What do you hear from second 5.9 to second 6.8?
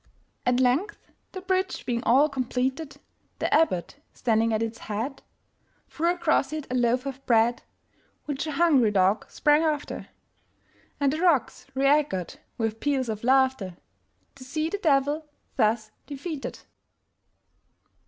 Threw across it a